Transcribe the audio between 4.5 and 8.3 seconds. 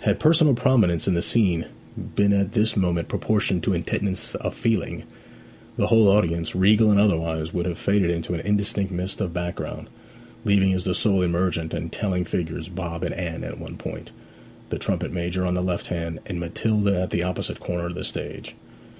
feeling, the whole audience, regal and otherwise, would have faded